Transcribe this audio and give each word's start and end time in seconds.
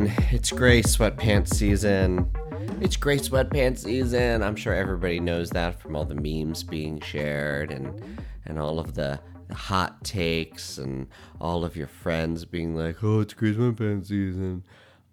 everyone. 0.00 0.34
It's 0.34 0.50
gray 0.50 0.82
sweatpants 0.82 1.48
season. 1.54 2.30
It's 2.80 2.96
gray 2.96 3.18
sweatpants 3.18 3.80
season. 3.80 4.42
I'm 4.42 4.56
sure 4.56 4.74
everybody 4.74 5.20
knows 5.20 5.50
that 5.50 5.80
from 5.80 5.96
all 5.96 6.04
the 6.04 6.14
memes 6.14 6.62
being 6.62 7.00
shared 7.00 7.70
and 7.70 8.20
and 8.46 8.58
all 8.58 8.78
of 8.78 8.94
the, 8.94 9.20
hot 9.52 10.04
takes 10.04 10.78
and 10.78 11.08
all 11.40 11.64
of 11.64 11.74
your 11.74 11.88
friends 11.88 12.44
being 12.44 12.76
like, 12.76 13.02
"Oh, 13.02 13.20
it's 13.20 13.34
gray 13.34 13.52
sweatpants 13.52 14.06
season." 14.06 14.64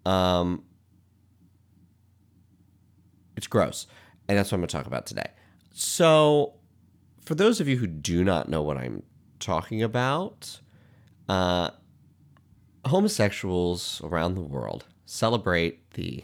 Um, 0.05 0.63
it's 3.35 3.47
gross, 3.47 3.87
and 4.27 4.37
that's 4.37 4.51
what 4.51 4.57
I'm 4.57 4.61
going 4.61 4.67
to 4.67 4.77
talk 4.77 4.85
about 4.85 5.07
today. 5.07 5.31
So, 5.73 6.53
for 7.25 7.33
those 7.33 7.59
of 7.59 7.67
you 7.67 7.77
who 7.77 7.87
do 7.87 8.23
not 8.23 8.47
know 8.47 8.61
what 8.61 8.77
I'm 8.77 9.01
talking 9.39 9.81
about, 9.81 10.61
uh, 11.27 11.71
homosexuals 12.87 14.01
around 14.03 14.35
the 14.35 14.41
world 14.41 14.85
celebrate 15.05 15.91
the 15.93 16.23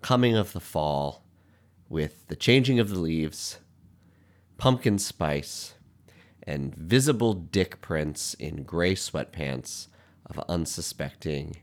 coming 0.00 0.36
of 0.36 0.52
the 0.52 0.60
fall 0.60 1.24
with 1.88 2.26
the 2.28 2.36
changing 2.36 2.78
of 2.78 2.88
the 2.88 2.98
leaves, 2.98 3.58
pumpkin 4.58 4.98
spice, 4.98 5.74
and 6.44 6.74
visible 6.74 7.34
dick 7.34 7.80
prints 7.80 8.34
in 8.34 8.64
gray 8.64 8.94
sweatpants 8.94 9.88
of 10.26 10.38
unsuspecting 10.48 11.56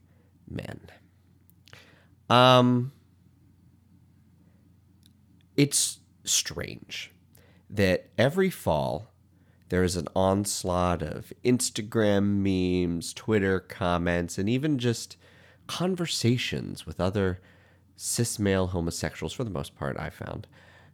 men. 0.50 0.80
Um, 2.30 2.92
it's 5.58 6.00
strange 6.24 7.12
that 7.70 8.10
every 8.18 8.50
fall 8.50 9.12
there 9.70 9.84
is 9.84 9.96
an 9.96 10.08
onslaught 10.16 11.02
of 11.02 11.32
Instagram 11.44 12.42
memes, 12.44 13.14
Twitter 13.14 13.60
comments, 13.60 14.38
and 14.38 14.50
even 14.50 14.80
just 14.80 15.16
conversations 15.68 16.86
with 16.86 17.00
other 17.00 17.40
cis 17.96 18.40
male 18.40 18.68
homosexuals, 18.68 19.34
for 19.34 19.44
the 19.44 19.50
most 19.50 19.76
part, 19.76 20.00
I 20.00 20.10
found, 20.10 20.48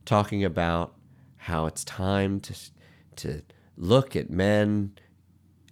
talking 0.03 0.43
about 0.43 0.93
how 1.37 1.65
it's 1.65 1.85
time 1.85 2.39
to, 2.41 2.55
to 3.17 3.41
look 3.77 4.15
at 4.15 4.29
men 4.29 4.93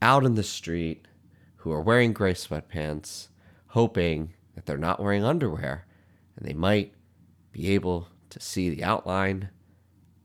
out 0.01 0.23
in 0.23 0.35
the 0.35 0.43
street 0.43 1.07
who 1.57 1.71
are 1.71 1.81
wearing 1.81 2.13
gray 2.13 2.33
sweatpants, 2.33 3.27
hoping 3.67 4.33
that 4.55 4.65
they're 4.65 4.77
not 4.77 5.01
wearing 5.01 5.23
underwear 5.23 5.85
and 6.37 6.47
they 6.47 6.53
might 6.53 6.93
be 7.51 7.73
able 7.73 8.07
to 8.29 8.39
see 8.39 8.69
the 8.69 8.83
outline 8.83 9.49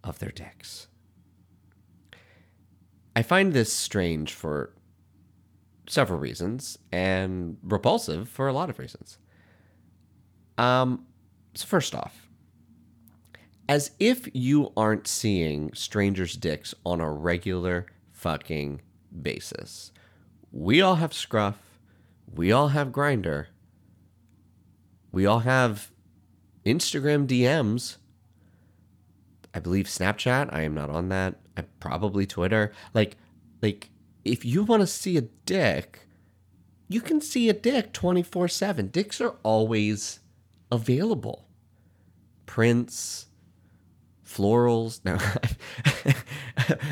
of 0.05 0.19
their 0.19 0.31
dicks. 0.31 0.89
I 3.19 3.23
find 3.23 3.53
this 3.53 3.73
strange 3.73 4.33
for 4.33 4.73
several 5.89 6.21
reasons 6.21 6.79
and 6.93 7.57
repulsive 7.65 8.29
for 8.29 8.47
a 8.47 8.53
lot 8.53 8.71
of 8.71 8.79
reasons. 8.79 9.19
Um, 10.57 11.05
so 11.53 11.67
first 11.67 11.97
off, 11.97 12.29
as 13.69 13.91
if 13.99 14.29
you 14.35 14.73
aren't 14.77 15.09
seeing 15.09 15.75
strangers' 15.75 16.37
dicks 16.37 16.77
on 16.87 17.01
a 17.01 17.11
regular 17.11 17.87
fucking 18.13 18.83
basis. 19.21 19.91
We 20.53 20.81
all 20.81 20.95
have 20.95 21.13
Scruff. 21.13 21.59
We 22.33 22.53
all 22.53 22.69
have 22.69 22.91
Grindr. 22.91 23.47
We 25.11 25.27
all 25.27 25.41
have 25.41 25.91
Instagram 26.65 27.27
DMs. 27.27 27.97
I 29.53 29.59
believe 29.59 29.87
Snapchat. 29.87 30.55
I 30.55 30.63
am 30.63 30.75
not 30.75 30.89
on 30.89 31.09
that 31.09 31.41
probably 31.81 32.27
Twitter. 32.27 32.73
Like, 32.95 33.17
like 33.63 33.91
if 34.25 34.45
you 34.45 34.63
want 34.65 34.83
to 34.83 34.87
see 34.87 35.17
a 35.17 35.23
dick, 35.23 36.07
you 36.89 37.01
can 37.01 37.21
see 37.21 37.49
a 37.49 37.53
dick 37.53 37.93
24 37.93 38.49
7. 38.49 38.89
Dicks 38.89 39.21
are 39.21 39.35
always 39.43 40.21
available. 40.71 41.47
Prints, 42.47 43.27
florals, 44.25 45.01
no, 45.05 45.19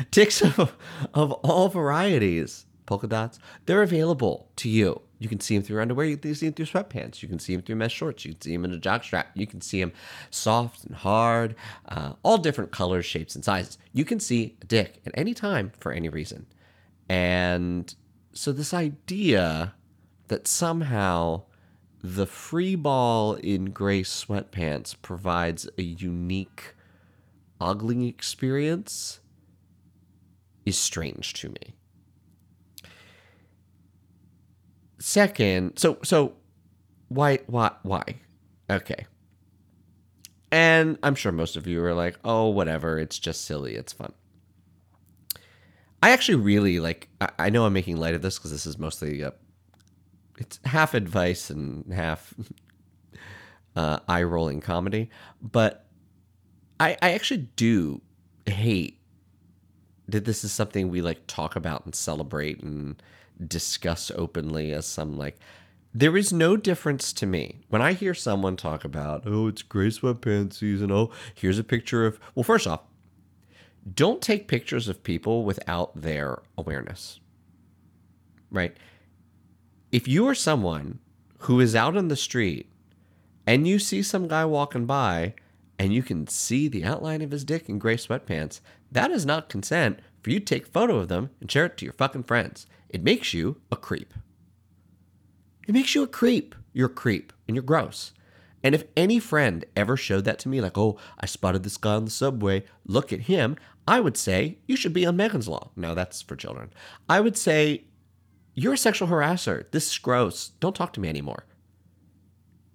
dicks 0.11 0.41
of, 0.41 0.75
of 1.13 1.31
all 1.31 1.69
varieties, 1.69 2.65
polka 2.85 3.07
dots, 3.07 3.39
they're 3.65 3.81
available 3.81 4.51
to 4.57 4.69
you. 4.69 5.01
You 5.19 5.27
can 5.27 5.39
see 5.39 5.55
them 5.55 5.63
through 5.63 5.81
underwear. 5.81 6.05
You 6.05 6.17
can 6.17 6.35
see 6.35 6.47
them 6.47 6.53
through 6.53 6.65
sweatpants. 6.65 7.21
You 7.21 7.27
can 7.27 7.39
see 7.39 7.55
them 7.55 7.63
through 7.63 7.75
mesh 7.75 7.93
shorts. 7.93 8.23
You 8.25 8.33
can 8.33 8.41
see 8.41 8.53
them 8.53 8.65
in 8.65 8.73
a 8.73 8.77
jockstrap. 8.77 9.25
You 9.33 9.47
can 9.47 9.61
see 9.61 9.79
them 9.79 9.93
soft 10.29 10.83
and 10.85 10.95
hard, 10.95 11.55
uh, 11.87 12.13
all 12.23 12.37
different 12.37 12.71
colors, 12.71 13.05
shapes, 13.05 13.35
and 13.35 13.43
sizes. 13.43 13.77
You 13.93 14.05
can 14.05 14.19
see 14.19 14.57
a 14.61 14.65
dick 14.65 15.01
at 15.05 15.13
any 15.15 15.33
time 15.33 15.71
for 15.79 15.91
any 15.91 16.09
reason. 16.09 16.45
And 17.09 17.93
so, 18.33 18.51
this 18.51 18.73
idea 18.73 19.73
that 20.27 20.47
somehow 20.47 21.43
the 22.03 22.27
free 22.27 22.75
ball 22.75 23.33
in 23.35 23.71
gray 23.71 24.03
sweatpants 24.03 24.95
provides 25.01 25.67
a 25.77 25.81
unique 25.81 26.75
ogling 27.59 28.03
experience 28.03 29.19
is 30.65 30.77
strange 30.77 31.33
to 31.33 31.49
me. 31.49 31.76
Second, 35.07 35.79
so 35.79 35.99
so 36.03 36.33
why 37.07 37.39
why 37.47 37.71
why? 37.83 38.03
Okay. 38.69 39.07
And 40.51 40.99
I'm 41.01 41.15
sure 41.15 41.31
most 41.31 41.55
of 41.55 41.65
you 41.65 41.81
are 41.81 41.93
like, 41.93 42.19
"Oh, 42.25 42.49
whatever, 42.49 42.99
it's 42.99 43.17
just 43.17 43.45
silly, 43.45 43.75
it's 43.75 43.93
fun." 43.93 44.11
I 46.03 46.09
actually 46.09 46.35
really 46.35 46.81
like 46.81 47.07
I, 47.21 47.29
I 47.39 47.49
know 47.49 47.65
I'm 47.65 47.71
making 47.71 47.95
light 47.95 48.15
of 48.15 48.21
this 48.21 48.37
because 48.37 48.51
this 48.51 48.65
is 48.65 48.77
mostly 48.77 49.21
a, 49.21 49.31
it's 50.39 50.59
half 50.65 50.93
advice 50.93 51.49
and 51.49 51.89
half 51.93 52.33
uh, 53.77 53.99
eye 54.09 54.23
rolling 54.23 54.59
comedy, 54.59 55.09
but 55.41 55.85
I 56.81 56.97
I 57.01 57.13
actually 57.13 57.47
do 57.55 58.01
hate 58.45 58.99
that 60.09 60.25
this 60.25 60.43
is 60.43 60.51
something 60.51 60.89
we 60.89 61.01
like 61.01 61.25
talk 61.27 61.55
about 61.55 61.85
and 61.85 61.95
celebrate 61.95 62.61
and 62.61 63.01
discuss 63.45 64.11
openly 64.15 64.71
as 64.71 64.85
some 64.85 65.17
like 65.17 65.37
there 65.93 66.17
is 66.17 66.31
no 66.31 66.55
difference 66.55 67.11
to 67.13 67.25
me 67.25 67.61
when 67.69 67.81
I 67.81 67.93
hear 67.93 68.13
someone 68.13 68.55
talk 68.55 68.83
about, 68.83 69.23
oh, 69.25 69.47
it's 69.47 69.63
gray 69.63 69.87
sweatpants 69.87 70.53
season. 70.55 70.91
Oh, 70.91 71.11
here's 71.33 71.57
a 71.57 71.63
picture 71.63 72.05
of. 72.05 72.19
Well, 72.35 72.43
first 72.43 72.67
off, 72.67 72.81
don't 73.91 74.21
take 74.21 74.47
pictures 74.47 74.87
of 74.87 75.03
people 75.03 75.43
without 75.43 75.99
their 75.99 76.43
awareness. 76.57 77.19
Right? 78.51 78.77
If 79.91 80.07
you 80.07 80.27
are 80.27 80.35
someone 80.35 80.99
who 81.39 81.59
is 81.59 81.75
out 81.75 81.97
on 81.97 82.09
the 82.09 82.15
street 82.15 82.69
and 83.47 83.67
you 83.67 83.79
see 83.79 84.03
some 84.03 84.27
guy 84.27 84.45
walking 84.45 84.85
by 84.85 85.33
and 85.79 85.93
you 85.93 86.03
can 86.03 86.27
see 86.27 86.67
the 86.67 86.83
outline 86.83 87.21
of 87.21 87.31
his 87.31 87.43
dick 87.43 87.69
in 87.69 87.79
gray 87.79 87.95
sweatpants, 87.95 88.59
that 88.91 89.09
is 89.09 89.25
not 89.25 89.49
consent 89.49 89.99
for 90.21 90.29
you 90.29 90.39
to 90.39 90.45
take 90.45 90.67
a 90.67 90.71
photo 90.71 90.97
of 90.97 91.07
them 91.07 91.29
and 91.39 91.49
share 91.49 91.65
it 91.65 91.77
to 91.77 91.85
your 91.85 91.93
fucking 91.93 92.23
friends. 92.23 92.67
It 92.89 93.03
makes 93.03 93.33
you 93.33 93.61
a 93.71 93.75
creep. 93.75 94.13
It 95.67 95.73
makes 95.73 95.93
you 95.95 96.03
a 96.03 96.07
creep. 96.07 96.55
You're 96.73 96.87
a 96.87 96.93
creep 96.93 97.33
and 97.47 97.55
you're 97.55 97.63
gross. 97.63 98.13
And 98.63 98.73
if 98.73 98.85
any 98.95 99.19
friend 99.19 99.65
ever 99.75 99.95
showed 99.95 100.25
that 100.25 100.39
to 100.39 100.49
me, 100.49 100.61
like, 100.61 100.77
oh, 100.77 100.97
I 101.19 101.25
spotted 101.25 101.63
this 101.63 101.77
guy 101.77 101.93
on 101.93 102.05
the 102.05 102.11
subway, 102.11 102.63
look 102.85 103.13
at 103.13 103.21
him, 103.21 103.55
I 103.87 103.99
would 103.99 104.17
say, 104.17 104.57
you 104.65 104.75
should 104.75 104.93
be 104.93 105.05
on 105.05 105.15
Megan's 105.15 105.47
Law. 105.47 105.71
No, 105.75 105.93
that's 105.93 106.21
for 106.21 106.35
children. 106.35 106.71
I 107.07 107.19
would 107.19 107.37
say, 107.37 107.85
you're 108.53 108.73
a 108.73 108.77
sexual 108.77 109.07
harasser. 109.07 109.69
This 109.71 109.87
is 109.91 109.97
gross. 109.99 110.49
Don't 110.59 110.75
talk 110.75 110.91
to 110.93 110.99
me 110.99 111.07
anymore. 111.07 111.45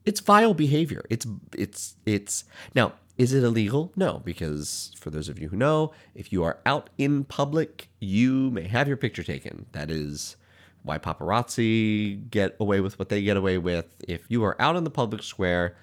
It's 0.04 0.20
vile 0.20 0.54
behavior. 0.54 1.04
It's, 1.10 1.26
it's, 1.56 1.96
it's, 2.06 2.44
now, 2.74 2.94
is 3.18 3.32
it 3.32 3.44
illegal? 3.44 3.92
No, 3.94 4.22
because 4.24 4.92
for 4.98 5.10
those 5.10 5.28
of 5.28 5.38
you 5.38 5.48
who 5.48 5.56
know, 5.56 5.92
if 6.14 6.32
you 6.32 6.42
are 6.44 6.58
out 6.64 6.90
in 6.96 7.24
public, 7.24 7.88
you 8.00 8.50
may 8.50 8.66
have 8.66 8.88
your 8.88 8.96
picture 8.96 9.22
taken. 9.22 9.66
That 9.72 9.90
is 9.90 10.36
why 10.82 10.98
paparazzi 10.98 12.30
get 12.30 12.56
away 12.58 12.80
with 12.80 12.98
what 12.98 13.08
they 13.08 13.22
get 13.22 13.36
away 13.36 13.58
with. 13.58 13.86
If 14.08 14.22
you 14.28 14.42
are 14.44 14.60
out 14.60 14.76
in 14.76 14.84
the 14.84 14.90
public 14.90 15.22
square, 15.22 15.76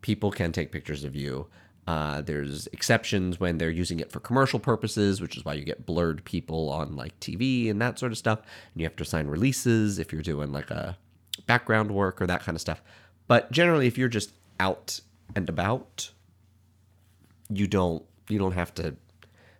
people 0.00 0.30
can 0.30 0.52
take 0.52 0.72
pictures 0.72 1.04
of 1.04 1.16
you. 1.16 1.48
Uh, 1.86 2.20
there's 2.20 2.66
exceptions 2.68 3.38
when 3.38 3.58
they're 3.58 3.70
using 3.70 4.00
it 4.00 4.10
for 4.10 4.18
commercial 4.18 4.58
purposes, 4.58 5.20
which 5.20 5.36
is 5.36 5.44
why 5.44 5.54
you 5.54 5.64
get 5.64 5.86
blurred 5.86 6.24
people 6.24 6.68
on 6.70 6.96
like 6.96 7.18
TV 7.20 7.70
and 7.70 7.80
that 7.80 7.98
sort 7.98 8.12
of 8.12 8.18
stuff. 8.18 8.40
And 8.40 8.80
you 8.80 8.84
have 8.84 8.96
to 8.96 9.04
sign 9.04 9.26
releases 9.26 9.98
if 9.98 10.12
you're 10.12 10.22
doing 10.22 10.52
like 10.52 10.70
a 10.70 10.96
background 11.46 11.90
work 11.90 12.20
or 12.20 12.26
that 12.26 12.42
kind 12.42 12.56
of 12.56 12.60
stuff. 12.60 12.82
But 13.28 13.52
generally, 13.52 13.86
if 13.86 13.98
you're 13.98 14.08
just 14.08 14.32
out 14.58 15.00
and 15.34 15.48
about, 15.48 16.10
you 17.48 17.66
don't 17.66 18.04
you 18.28 18.38
don't 18.38 18.52
have 18.52 18.74
to 18.74 18.96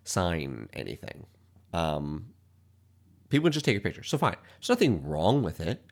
sign 0.04 0.68
anything. 0.72 1.26
Um, 1.72 2.26
people 3.28 3.50
just 3.50 3.64
take 3.64 3.76
a 3.76 3.80
picture. 3.80 4.02
So 4.02 4.18
fine. 4.18 4.36
There's 4.58 4.68
nothing 4.68 5.04
wrong 5.04 5.42
with 5.42 5.60
it. 5.60 5.84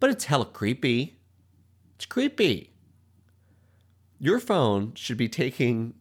But 0.00 0.10
it's 0.10 0.24
hella 0.24 0.46
creepy. 0.46 1.18
It's 1.96 2.06
creepy. 2.06 2.72
Your 4.18 4.38
phone 4.40 4.94
should 4.94 5.16
be 5.16 5.28
taking 5.28 5.94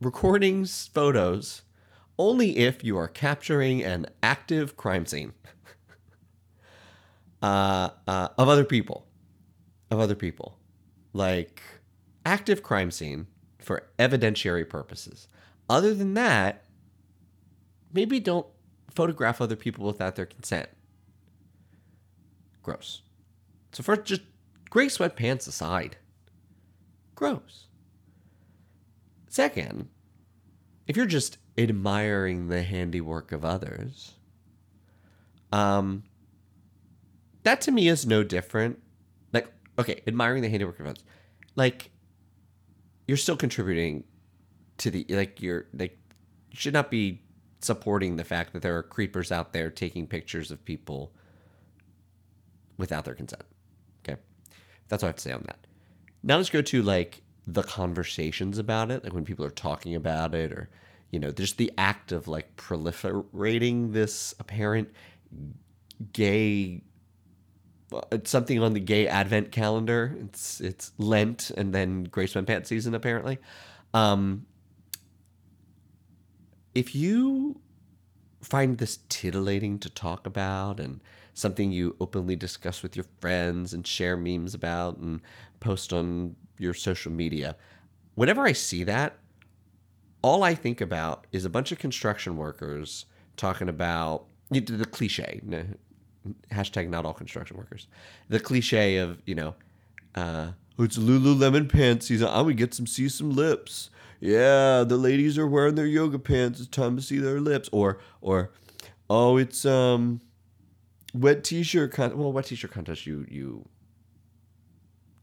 recordings, 0.00 0.90
photos, 0.92 1.62
only 2.18 2.58
if 2.58 2.82
you 2.82 2.96
are 2.98 3.08
capturing 3.08 3.82
an 3.82 4.06
active 4.22 4.76
crime 4.76 5.06
scene 5.06 5.32
uh, 7.42 7.90
uh, 8.06 8.28
of 8.36 8.48
other 8.48 8.64
people. 8.64 9.06
of 9.90 10.00
other 10.00 10.14
people, 10.14 10.58
like 11.12 11.62
active 12.26 12.62
crime 12.62 12.90
scene 12.90 13.26
for 13.68 13.82
evidentiary 13.98 14.66
purposes. 14.66 15.28
Other 15.68 15.92
than 15.92 16.14
that, 16.14 16.64
maybe 17.92 18.18
don't 18.18 18.46
photograph 18.90 19.42
other 19.42 19.56
people 19.56 19.84
without 19.84 20.16
their 20.16 20.24
consent. 20.24 20.70
Gross. 22.62 23.02
So 23.72 23.82
first, 23.82 24.04
just 24.04 24.22
gray 24.70 24.86
sweatpants 24.86 25.46
aside. 25.46 25.98
Gross. 27.14 27.66
Second, 29.28 29.90
if 30.86 30.96
you're 30.96 31.04
just 31.04 31.36
admiring 31.58 32.48
the 32.48 32.62
handiwork 32.62 33.32
of 33.32 33.44
others, 33.44 34.14
um, 35.52 36.04
that 37.42 37.60
to 37.60 37.70
me 37.70 37.88
is 37.88 38.06
no 38.06 38.24
different. 38.24 38.80
Like, 39.34 39.52
okay, 39.78 40.00
admiring 40.06 40.40
the 40.40 40.48
handiwork 40.48 40.80
of 40.80 40.86
others, 40.86 41.04
like, 41.54 41.90
you're 43.08 43.16
still 43.16 43.36
contributing 43.36 44.04
to 44.76 44.90
the 44.92 45.04
like 45.08 45.42
you're 45.42 45.66
like 45.72 45.98
you 46.50 46.56
should 46.56 46.74
not 46.74 46.90
be 46.90 47.20
supporting 47.60 48.14
the 48.14 48.24
fact 48.24 48.52
that 48.52 48.62
there 48.62 48.76
are 48.76 48.82
creepers 48.84 49.32
out 49.32 49.52
there 49.52 49.70
taking 49.70 50.06
pictures 50.06 50.52
of 50.52 50.64
people 50.64 51.12
without 52.76 53.04
their 53.04 53.14
consent. 53.14 53.42
Okay, 54.04 54.20
that's 54.86 55.02
all 55.02 55.08
I 55.08 55.10
have 55.10 55.16
to 55.16 55.22
say 55.22 55.32
on 55.32 55.42
that. 55.46 55.58
Now 56.22 56.36
let's 56.36 56.50
go 56.50 56.62
to 56.62 56.82
like 56.82 57.22
the 57.46 57.62
conversations 57.62 58.58
about 58.58 58.90
it, 58.90 59.02
like 59.02 59.14
when 59.14 59.24
people 59.24 59.44
are 59.44 59.50
talking 59.50 59.96
about 59.96 60.34
it, 60.34 60.52
or 60.52 60.68
you 61.10 61.18
know, 61.18 61.32
just 61.32 61.56
the 61.56 61.72
act 61.78 62.12
of 62.12 62.28
like 62.28 62.54
proliferating 62.56 63.92
this 63.92 64.34
apparent 64.38 64.90
gay 66.12 66.82
it's 68.12 68.30
something 68.30 68.62
on 68.62 68.74
the 68.74 68.80
gay 68.80 69.06
advent 69.08 69.52
calendar. 69.52 70.16
It's 70.20 70.60
it's 70.60 70.92
Lent 70.98 71.50
and 71.50 71.74
then 71.74 72.04
Gray 72.04 72.26
Sweatpants 72.26 72.66
season 72.66 72.94
apparently. 72.94 73.38
Um, 73.94 74.46
if 76.74 76.94
you 76.94 77.60
find 78.42 78.78
this 78.78 78.98
titillating 79.08 79.78
to 79.80 79.90
talk 79.90 80.26
about 80.26 80.78
and 80.78 81.00
something 81.34 81.72
you 81.72 81.96
openly 82.00 82.36
discuss 82.36 82.82
with 82.82 82.96
your 82.96 83.06
friends 83.20 83.72
and 83.72 83.86
share 83.86 84.16
memes 84.16 84.54
about 84.54 84.98
and 84.98 85.20
post 85.60 85.92
on 85.92 86.36
your 86.58 86.74
social 86.74 87.10
media, 87.10 87.56
whenever 88.14 88.42
I 88.42 88.52
see 88.52 88.84
that, 88.84 89.18
all 90.22 90.42
I 90.42 90.54
think 90.54 90.80
about 90.80 91.26
is 91.32 91.44
a 91.44 91.50
bunch 91.50 91.72
of 91.72 91.78
construction 91.78 92.36
workers 92.36 93.06
talking 93.36 93.68
about 93.68 94.26
the 94.50 94.86
cliche 94.90 95.40
hashtag 96.50 96.88
not 96.88 97.04
all 97.04 97.14
construction 97.14 97.56
workers. 97.56 97.86
The 98.28 98.40
cliche 98.40 98.96
of 98.98 99.20
you 99.26 99.34
know, 99.34 99.54
uh, 100.14 100.52
it's 100.78 100.98
Lululemon 100.98 101.68
pants 101.68 102.06
season. 102.06 102.28
I'm 102.28 102.44
gonna 102.44 102.54
get 102.54 102.74
some 102.74 102.86
see 102.86 103.08
some 103.08 103.30
lips. 103.30 103.90
Yeah, 104.20 104.84
the 104.84 104.96
ladies 104.96 105.38
are 105.38 105.46
wearing 105.46 105.74
their 105.74 105.86
yoga 105.86 106.18
pants. 106.18 106.60
It's 106.60 106.68
time 106.68 106.96
to 106.96 107.02
see 107.02 107.18
their 107.18 107.40
lips. 107.40 107.68
Or 107.72 107.98
or 108.20 108.50
oh, 109.08 109.36
it's 109.36 109.64
um, 109.64 110.20
wet 111.14 111.44
t-shirt 111.44 111.92
con. 111.92 112.16
Well, 112.16 112.32
wet 112.32 112.46
t-shirt 112.46 112.70
contest. 112.70 113.06
You 113.06 113.26
you. 113.28 113.68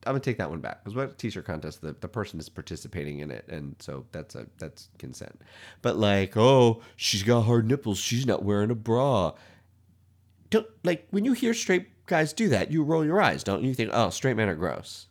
I'm 0.07 0.13
gonna 0.13 0.19
take 0.19 0.38
that 0.38 0.50
one 0.50 0.60
back 0.60 0.84
because 0.84 0.96
wet 0.96 1.18
t-shirt 1.18 1.46
contest. 1.46 1.81
The, 1.81 1.96
the 2.00 2.07
person 2.07 2.40
is 2.40 2.48
participating 2.48 3.19
in 3.19 3.31
it, 3.31 3.46
and 3.48 3.75
so 3.80 4.06
that's 4.12 4.36
a 4.36 4.48
that's 4.60 4.90
consent. 4.98 5.42
But 5.81 5.98
like, 5.98 6.38
oh, 6.38 6.81
she's 6.96 7.24
got 7.24 7.42
hard 7.42 7.68
nipples. 7.68 7.98
She's 7.98 8.25
not 8.25 8.44
wearing 8.44 8.72
a 8.72 8.75
bra 8.75 9.34
don't 10.56 10.68
like 10.84 11.07
when 11.12 11.25
you 11.25 11.34
hear 11.34 11.54
straight 11.54 11.88
guys 12.06 12.34
do 12.34 12.50
that, 12.50 12.72
you 12.72 12.84
roll 12.84 13.06
your 13.06 13.22
eyes, 13.22 13.44
don't 13.44 13.63
you? 13.63 13.74
Think, 13.74 13.92
oh, 13.94 14.10
straight 14.10 14.38
men 14.38 14.50
are 14.50 14.56
gross. 14.56 15.07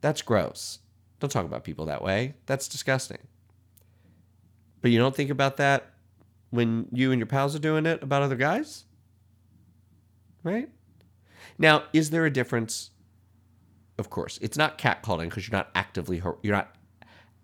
That's 0.00 0.22
gross. 0.22 0.80
Don't 1.20 1.30
talk 1.30 1.46
about 1.46 1.64
people 1.64 1.86
that 1.86 2.02
way. 2.02 2.34
That's 2.46 2.68
disgusting. 2.68 3.18
But 4.82 4.90
you 4.90 4.98
don't 4.98 5.14
think 5.14 5.30
about 5.30 5.56
that 5.56 5.94
when 6.50 6.88
you 6.92 7.12
and 7.12 7.18
your 7.18 7.26
pals 7.26 7.54
are 7.54 7.60
doing 7.60 7.86
it 7.86 8.02
about 8.02 8.22
other 8.22 8.36
guys? 8.36 8.84
Right? 10.42 10.68
Now, 11.58 11.84
is 11.92 12.10
there 12.10 12.24
a 12.24 12.30
difference? 12.30 12.90
Of 13.98 14.10
course, 14.10 14.38
it's 14.42 14.58
not 14.58 14.78
catcalling 14.78 15.30
because 15.30 15.48
you're 15.48 15.56
not 15.56 15.70
actively 15.74 16.22
you're 16.42 16.54
not 16.54 16.76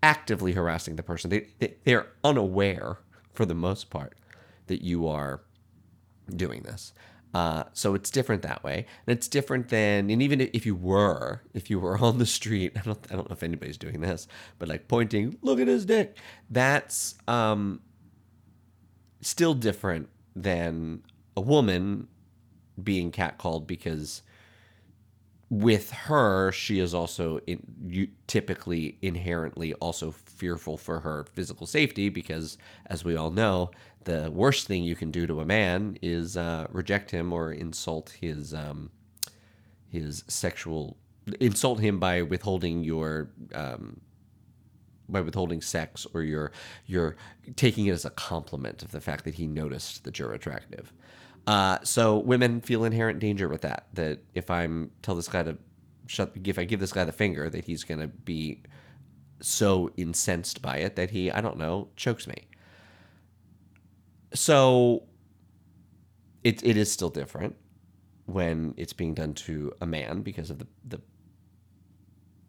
actively 0.02 0.52
harassing 0.52 0.96
the 0.96 1.02
person. 1.02 1.30
They, 1.30 1.48
they 1.58 1.76
they're 1.84 2.08
unaware 2.22 2.98
for 3.32 3.46
the 3.46 3.54
most 3.54 3.88
part 3.88 4.19
that 4.66 4.82
you 4.82 5.08
are 5.08 5.40
doing 6.36 6.62
this. 6.62 6.92
Uh, 7.34 7.64
so 7.73 7.94
it's 7.94 8.11
different 8.11 8.43
that 8.43 8.62
way, 8.62 8.87
and 9.06 9.17
it's 9.17 9.26
different 9.26 9.69
than, 9.69 10.11
and 10.11 10.20
even 10.20 10.40
if 10.40 10.67
you 10.67 10.75
were, 10.75 11.43
if 11.55 11.70
you 11.70 11.81
were 11.81 11.96
on 12.05 12.19
the 12.19 12.26
street, 12.26 12.73
I 12.76 12.81
don't, 12.81 12.99
I 13.11 13.14
don't 13.14 13.29
know 13.29 13.34
if 13.34 13.43
anybody's 13.43 13.79
doing 13.79 14.00
this, 14.00 14.29
but 14.58 14.69
like 14.69 14.88
pointing, 14.88 15.38
look 15.43 15.58
at 15.58 15.67
his 15.67 15.87
dick. 15.87 16.17
That's 16.50 17.14
um, 17.26 17.81
still 19.23 19.55
different 19.55 20.08
than 20.37 21.02
a 21.37 21.40
woman 21.40 22.08
being 22.82 23.11
catcalled 23.11 23.67
because 23.67 24.23
with 25.52 25.90
her, 25.90 26.50
she 26.50 26.78
is 26.78 26.94
also 26.94 27.38
in, 27.46 28.08
typically 28.26 28.96
inherently 29.02 29.75
also 29.75 30.10
fearful 30.10 30.78
for 30.78 31.00
her 31.00 31.26
physical 31.34 31.66
safety 31.66 32.08
because, 32.08 32.56
as 32.87 33.04
we 33.04 33.16
all 33.16 33.31
know, 33.31 33.70
the 34.04 34.31
worst 34.32 34.66
thing 34.66 34.82
you 34.82 34.96
can 34.96 35.10
do 35.10 35.26
to 35.26 35.40
a 35.40 35.44
man 35.44 35.99
is 36.00 36.38
uh, 36.38 36.69
reject 36.70 37.10
him 37.10 37.34
or 37.34 37.52
insult 37.52 38.16
his 38.19 38.54
um, 38.54 38.90
his 39.90 40.25
sexual 40.26 40.96
insult 41.38 41.81
him 41.81 42.00
by 42.00 42.22
withholding 42.22 42.82
your 42.82 43.28
um, 43.55 44.00
by 45.06 45.20
withholding 45.20 45.60
sex 45.60 46.06
or 46.14 46.22
you're 46.22 46.50
you're 46.87 47.14
taking 47.56 47.88
it 47.88 47.93
as 47.93 48.06
a 48.06 48.10
compliment 48.10 48.82
of 48.82 48.90
the 48.90 49.02
fact 49.02 49.26
that 49.26 49.34
he 49.34 49.46
noticed 49.46 50.05
that 50.05 50.19
you're 50.19 50.32
attractive. 50.32 50.94
Uh, 51.46 51.78
so 51.82 52.18
women 52.18 52.60
feel 52.60 52.84
inherent 52.84 53.18
danger 53.18 53.48
with 53.48 53.62
that. 53.62 53.86
That 53.94 54.20
if 54.34 54.50
I'm 54.50 54.90
tell 55.02 55.14
this 55.14 55.28
guy 55.28 55.42
to 55.42 55.58
shut, 56.06 56.32
if 56.44 56.58
I 56.58 56.64
give 56.64 56.80
this 56.80 56.92
guy 56.92 57.04
the 57.04 57.12
finger, 57.12 57.50
that 57.50 57.64
he's 57.64 57.84
gonna 57.84 58.08
be 58.08 58.62
so 59.40 59.90
incensed 59.96 60.62
by 60.62 60.78
it 60.78 60.96
that 60.96 61.10
he, 61.10 61.31
I 61.31 61.40
don't 61.40 61.58
know, 61.58 61.88
chokes 61.96 62.26
me. 62.26 62.46
So 64.34 65.05
it 66.44 66.64
it 66.64 66.76
is 66.76 66.90
still 66.90 67.10
different 67.10 67.56
when 68.26 68.74
it's 68.76 68.93
being 68.93 69.14
done 69.14 69.34
to 69.34 69.72
a 69.81 69.86
man 69.86 70.22
because 70.22 70.48
of 70.48 70.58
the 70.60 70.67
the 70.84 71.00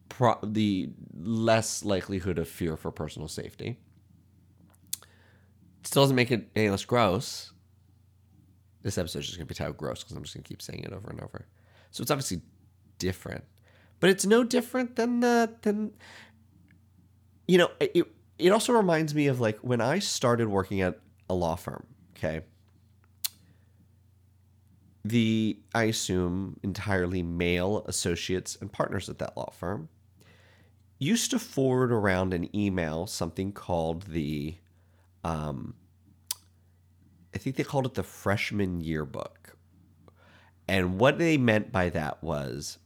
pro, 0.09 0.37
the 0.43 0.91
less 1.19 1.83
likelihood 1.83 2.37
of 2.37 2.47
fear 2.47 2.77
for 2.77 2.91
personal 2.91 3.27
safety. 3.27 3.79
It 5.81 5.87
still 5.87 6.03
doesn't 6.03 6.15
make 6.15 6.31
it 6.31 6.49
any 6.55 6.69
less 6.69 6.85
gross 6.85 7.52
this 8.83 8.97
episode 8.97 9.19
is 9.19 9.25
just 9.25 9.37
going 9.37 9.47
to 9.47 9.53
be 9.53 9.55
titled 9.55 9.77
gross 9.77 10.03
because 10.03 10.15
I'm 10.15 10.23
just 10.23 10.35
going 10.35 10.43
to 10.43 10.47
keep 10.47 10.61
saying 10.61 10.83
it 10.83 10.93
over 10.93 11.09
and 11.09 11.19
over. 11.21 11.47
So 11.91 12.01
it's 12.01 12.11
obviously 12.11 12.41
different, 12.99 13.43
but 13.99 14.09
it's 14.09 14.25
no 14.25 14.43
different 14.43 14.95
than 14.95 15.21
the 15.21 15.53
than 15.61 15.91
you 17.47 17.57
know. 17.57 17.71
It 17.79 18.05
it 18.37 18.49
also 18.51 18.73
reminds 18.73 19.15
me 19.15 19.27
of 19.27 19.39
like 19.39 19.57
when 19.59 19.81
I 19.81 19.99
started 19.99 20.47
working 20.49 20.81
at 20.81 20.99
a 21.29 21.33
law 21.33 21.55
firm. 21.55 21.85
Okay, 22.17 22.41
the 25.05 25.57
I 25.73 25.83
assume 25.85 26.59
entirely 26.63 27.23
male 27.23 27.83
associates 27.87 28.57
and 28.59 28.71
partners 28.71 29.09
at 29.09 29.19
that 29.19 29.37
law 29.37 29.51
firm 29.51 29.89
used 30.99 31.31
to 31.31 31.39
forward 31.39 31.91
around 31.91 32.33
an 32.33 32.53
email 32.55 33.07
something 33.07 33.51
called 33.51 34.03
the 34.03 34.55
um, 35.23 35.73
I 37.33 37.37
think 37.37 37.55
they 37.55 37.63
called 37.63 37.85
it 37.85 37.95
the 37.95 38.03
freshman 38.03 38.81
yearbook. 38.81 39.57
And 40.67 40.99
what 40.99 41.17
they 41.17 41.37
meant 41.37 41.71
by 41.71 41.89
that 41.89 42.23
was 42.23 42.77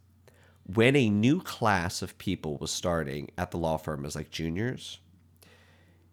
when 0.66 0.96
a 0.96 1.10
new 1.10 1.42
class 1.42 2.02
of 2.02 2.18
people 2.18 2.58
was 2.58 2.72
starting 2.72 3.30
at 3.38 3.52
the 3.52 3.58
law 3.58 3.78
firm 3.78 4.06
as 4.06 4.16
like 4.16 4.32
juniors, 4.32 5.00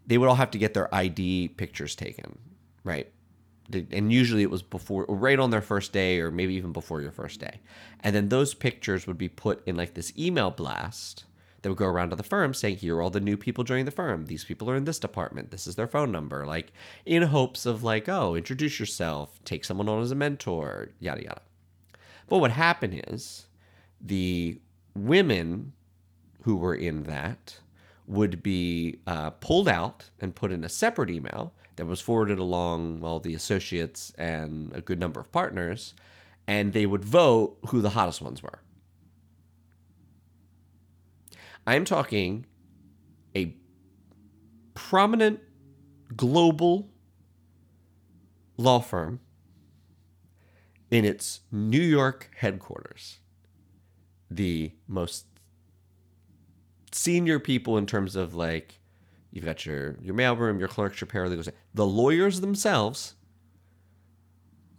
they 0.07 0.19
would 0.19 0.29
all 0.29 0.35
have 0.35 0.50
to 0.53 0.59
get 0.59 0.75
their 0.75 0.95
ID 0.95 1.49
pictures 1.49 1.95
taken, 1.95 2.38
right? 2.85 3.11
And 3.73 4.12
usually 4.12 4.43
it 4.43 4.50
was 4.50 4.62
before, 4.62 5.07
right 5.09 5.38
on 5.38 5.50
their 5.50 5.62
first 5.62 5.93
day, 5.93 6.21
or 6.21 6.31
maybe 6.31 6.55
even 6.55 6.73
before 6.73 7.00
your 7.00 7.11
first 7.11 7.41
day. 7.41 7.61
And 8.00 8.14
then 8.14 8.29
those 8.29 8.53
pictures 8.53 9.07
would 9.07 9.17
be 9.17 9.31
put 9.31 9.67
in 9.67 9.75
like 9.76 9.95
this 9.95 10.12
email 10.19 10.50
blast 10.50 11.25
that 11.64 11.71
would 11.71 11.78
go 11.78 11.87
around 11.87 12.11
to 12.11 12.16
the 12.16 12.23
firm 12.23 12.52
saying, 12.52 12.76
here 12.76 12.97
are 12.97 13.00
all 13.00 13.09
the 13.09 13.18
new 13.21 13.38
people 13.38 13.64
joining 13.64 13.87
the 13.87 13.90
firm. 13.90 14.26
These 14.26 14.44
people 14.44 14.71
are 14.71 14.76
in 14.76 14.85
this 14.85 14.99
department. 14.99 15.50
This 15.50 15.66
is 15.66 15.76
their 15.76 15.87
phone 15.87 16.12
number. 16.12 16.44
Like 16.44 16.73
in 17.06 17.23
hopes 17.23 17.64
of 17.64 17.83
like, 17.83 18.06
oh, 18.06 18.35
introduce 18.35 18.78
yourself, 18.78 19.40
take 19.47 19.64
someone 19.64 19.88
on 19.88 20.02
as 20.02 20.11
a 20.11 20.14
mentor, 20.14 20.90
yada 21.00 21.23
yada. 21.23 21.40
But 22.28 22.38
what 22.38 22.50
happened 22.50 23.02
is 23.09 23.47
the 23.99 24.61
women 24.94 25.73
who 26.42 26.56
were 26.56 26.75
in 26.75 27.04
that 27.04 27.61
would 28.06 28.42
be 28.42 28.99
uh, 29.06 29.30
pulled 29.30 29.66
out 29.66 30.11
and 30.21 30.35
put 30.35 30.52
in 30.52 30.64
a 30.64 30.68
separate 30.68 31.09
email 31.09 31.54
that 31.76 31.87
was 31.87 31.99
forwarded 31.99 32.38
along 32.38 33.00
well 33.00 33.21
the 33.21 33.35
associates 33.35 34.12
and 34.18 34.71
a 34.76 34.83
good 34.83 35.00
number 35.00 35.18
of 35.18 35.33
partners 35.33 35.94
and 36.47 36.75
they 36.75 36.85
would 36.85 37.04
vote 37.04 37.56
who 37.68 37.80
the 37.80 37.90
hottest 37.90 38.21
ones 38.21 38.42
were 38.42 38.61
I'm 41.66 41.85
talking 41.85 42.47
a 43.35 43.56
prominent 44.75 45.40
global 46.16 46.90
law 48.56 48.80
firm 48.80 49.21
in 50.90 51.04
its 51.04 51.40
New 51.50 51.83
York 51.83 52.30
headquarters. 52.37 53.18
The 54.30 54.73
most 54.87 55.26
senior 56.92 57.38
people 57.38 57.76
in 57.76 57.87
terms 57.87 58.14
of 58.14 58.35
like 58.35 58.80
you've 59.33 59.44
got 59.44 59.66
your 59.66 59.97
your 60.00 60.14
mailroom, 60.14 60.59
your 60.59 60.68
clerks, 60.68 61.00
your 61.00 61.09
paralegals, 61.09 61.50
the 61.73 61.87
lawyers 61.87 62.40
themselves, 62.40 63.14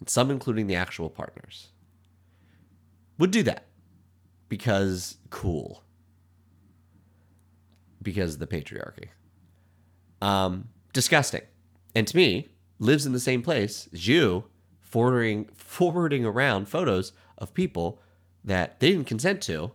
some 0.08 0.32
including 0.32 0.68
the 0.68 0.75
actual 0.75 1.10
partners, 1.10 1.70
would 3.18 3.32
do 3.32 3.44
that 3.44 3.65
because 4.48 5.18
cool. 5.30 5.85
Because 8.06 8.36
of 8.36 8.40
the 8.40 8.48
patriarchy. 8.48 9.10
Um, 10.22 10.70
disgusting. 10.94 11.42
And 11.96 12.08
to 12.08 12.16
me, 12.16 12.50
lives 12.80 13.06
in 13.06 13.14
the 13.14 13.20
same 13.20 13.42
place 13.42 13.90
as 13.92 14.08
you, 14.08 14.46
forwarding 14.80 15.50
forwarding 15.56 16.24
around 16.24 16.70
photos 16.70 17.12
of 17.38 17.54
people 17.54 18.00
that 18.44 18.80
they 18.80 18.92
didn't 18.92 19.08
consent 19.08 19.42
to 19.42 19.72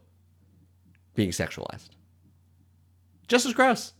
being 1.14 1.30
sexualized. 1.30 1.90
Just 3.26 3.44
as 3.44 3.52
gross. 3.52 3.92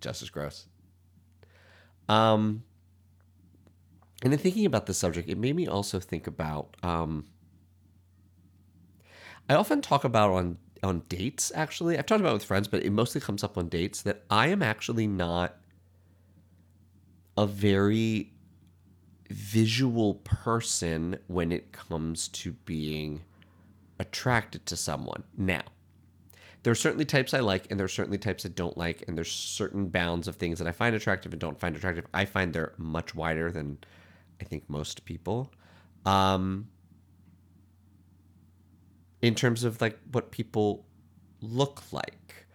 Just 0.00 0.22
as 0.22 0.30
gross. 0.30 0.66
Um, 2.08 2.62
and 4.22 4.32
in 4.32 4.38
thinking 4.38 4.66
about 4.66 4.86
this 4.86 4.98
subject, 4.98 5.28
it 5.28 5.38
made 5.38 5.56
me 5.56 5.66
also 5.66 5.98
think 5.98 6.26
about. 6.26 6.76
Um, 6.82 7.26
I 9.48 9.54
often 9.54 9.80
talk 9.80 10.04
about 10.04 10.30
on 10.30 10.58
on 10.82 11.02
dates. 11.08 11.52
Actually, 11.54 11.98
I've 11.98 12.06
talked 12.06 12.20
about 12.20 12.30
it 12.30 12.34
with 12.34 12.44
friends, 12.44 12.68
but 12.68 12.82
it 12.82 12.90
mostly 12.90 13.20
comes 13.20 13.44
up 13.44 13.58
on 13.58 13.68
dates 13.68 14.02
that 14.02 14.24
I 14.30 14.48
am 14.48 14.62
actually 14.62 15.06
not 15.06 15.56
a 17.36 17.46
very 17.46 18.32
visual 19.30 20.14
person 20.14 21.18
when 21.26 21.52
it 21.52 21.72
comes 21.72 22.28
to 22.28 22.52
being 22.64 23.22
attracted 23.98 24.66
to 24.66 24.76
someone. 24.76 25.24
Now, 25.36 25.62
there 26.62 26.72
are 26.72 26.76
certainly 26.76 27.04
types 27.04 27.34
I 27.34 27.40
like, 27.40 27.70
and 27.70 27.78
there 27.78 27.84
are 27.84 27.88
certainly 27.88 28.18
types 28.18 28.44
I 28.44 28.48
don't 28.48 28.76
like, 28.76 29.04
and 29.06 29.16
there's 29.16 29.30
certain 29.30 29.88
bounds 29.88 30.26
of 30.28 30.36
things 30.36 30.58
that 30.58 30.68
I 30.68 30.72
find 30.72 30.94
attractive 30.94 31.32
and 31.32 31.40
don't 31.40 31.58
find 31.58 31.76
attractive. 31.76 32.06
I 32.12 32.24
find 32.24 32.52
they're 32.52 32.74
much 32.78 33.14
wider 33.14 33.52
than 33.52 33.78
I 34.40 34.44
think 34.44 34.68
most 34.68 35.04
people. 35.04 35.52
Um, 36.04 36.68
in 39.20 39.34
terms 39.34 39.64
of 39.64 39.80
like 39.80 39.98
what 40.12 40.30
people 40.30 40.86
look 41.40 41.82
like, 41.92 42.46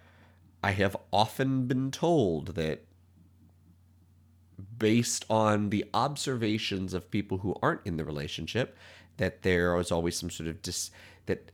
I 0.64 0.72
have 0.72 0.96
often 1.12 1.68
been 1.68 1.92
told 1.92 2.56
that 2.56 2.86
based 4.78 5.26
on 5.30 5.70
the 5.70 5.86
observations 5.94 6.94
of 6.94 7.12
people 7.12 7.40
who 7.40 7.56
aren't 7.62 7.82
in 7.86 7.98
the 7.98 8.06
relationship, 8.06 8.78
that 9.18 9.42
there 9.42 9.78
is 9.78 9.92
always 9.92 10.18
some 10.18 10.30
sort 10.30 10.50
of 10.50 10.62
dis 10.62 10.92
that 11.26 11.52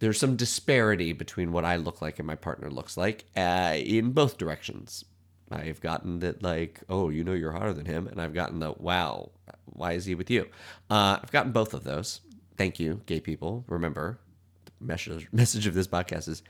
there's 0.00 0.18
some 0.18 0.36
disparity 0.36 1.12
between 1.12 1.52
what 1.52 1.64
I 1.64 1.76
look 1.76 2.02
like 2.02 2.18
and 2.18 2.26
my 2.26 2.34
partner 2.34 2.70
looks 2.70 2.96
like 2.96 3.24
uh, 3.36 3.74
in 3.76 4.12
both 4.12 4.38
directions. 4.38 5.04
I've 5.50 5.80
gotten 5.80 6.18
that 6.20 6.42
like, 6.42 6.80
oh, 6.88 7.10
you 7.10 7.22
know, 7.22 7.32
you're 7.32 7.52
hotter 7.52 7.72
than 7.72 7.86
him, 7.86 8.06
and 8.06 8.20
I've 8.20 8.34
gotten 8.34 8.58
the 8.58 8.72
wow, 8.72 9.30
why 9.66 9.92
is 9.92 10.04
he 10.04 10.14
with 10.14 10.30
you? 10.30 10.48
Uh, 10.90 11.18
I've 11.22 11.32
gotten 11.32 11.52
both 11.52 11.74
of 11.74 11.84
those. 11.84 12.20
Thank 12.56 12.78
you, 12.78 13.00
gay 13.06 13.20
people. 13.20 13.64
Remember, 13.68 14.18
the 14.64 14.72
message 14.84 15.28
message 15.32 15.66
of 15.66 15.74
this 15.74 15.86
podcast 15.86 16.28
is 16.28 16.42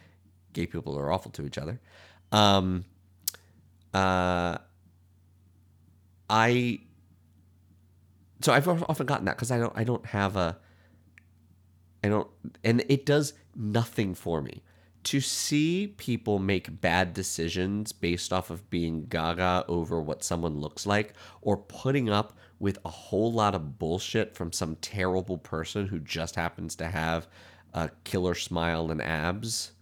gay 0.53 0.67
people 0.67 0.99
are 0.99 1.11
awful 1.11 1.31
to 1.33 1.45
each 1.45 1.59
other. 1.59 1.81
Um, 2.33 2.85
uh, 3.93 4.59
I 6.29 6.81
so 8.43 8.53
I've 8.53 8.69
often 8.69 9.07
gotten 9.07 9.25
that 9.27 9.37
because 9.37 9.51
I 9.51 9.59
don't 9.59 9.73
I 9.77 9.85
don't 9.85 10.05
have 10.07 10.37
a 10.37 10.59
I 12.03 12.09
don't 12.09 12.29
and 12.63 12.85
it 12.89 13.07
does 13.07 13.35
nothing 13.55 14.15
for 14.15 14.43
me 14.43 14.63
to 15.05 15.21
see 15.21 15.95
people 15.99 16.39
make 16.39 16.81
bad 16.81 17.13
decisions 17.13 17.93
based 17.93 18.33
off 18.33 18.51
of 18.51 18.69
being 18.71 19.07
gaga 19.07 19.65
over 19.69 20.01
what 20.01 20.25
someone 20.25 20.61
looks 20.61 20.87
like 20.87 21.15
or 21.43 21.57
putting 21.57 22.09
up 22.09 22.37
with 22.59 22.79
a 22.85 22.89
whole 22.89 23.33
lot 23.33 23.55
of 23.55 23.79
bullshit 23.79 24.35
from 24.35 24.53
some 24.53 24.77
terrible 24.77 25.39
person 25.39 25.87
who 25.87 25.99
just 25.99 26.37
happens 26.37 26.77
to 26.77 26.87
have 26.87 27.27
a 27.73 27.91
killer 28.05 28.35
smile 28.35 28.91
and 28.91 29.03
abs 29.03 29.73